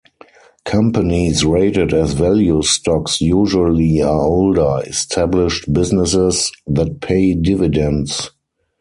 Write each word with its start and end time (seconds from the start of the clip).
Companies 0.65 1.45
rated 1.45 1.93
as 1.93 2.13
value 2.13 2.63
stocks 2.63 3.21
usually 3.21 4.01
are 4.01 4.19
older, 4.25 4.79
established 4.83 5.71
businesses 5.71 6.51
that 6.65 7.01
pay 7.01 7.35
dividends. 7.35 8.31